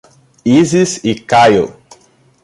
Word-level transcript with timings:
Isis 0.59 0.99
e 1.05 1.13
Caio 1.13 1.77